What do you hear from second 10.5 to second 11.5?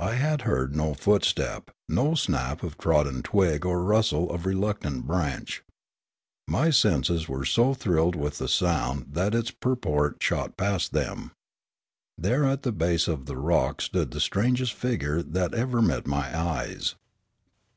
past them.